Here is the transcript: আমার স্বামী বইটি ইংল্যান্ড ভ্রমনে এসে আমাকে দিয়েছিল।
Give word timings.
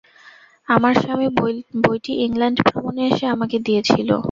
আমার 0.67 0.93
স্বামী 1.01 1.27
বইটি 1.83 2.13
ইংল্যান্ড 2.25 2.57
ভ্রমনে 2.67 3.03
এসে 3.11 3.25
আমাকে 3.35 3.57
দিয়েছিল। 3.59 4.09